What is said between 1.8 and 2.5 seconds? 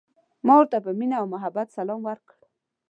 وکړ.